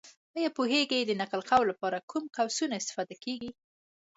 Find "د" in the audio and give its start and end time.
1.09-1.11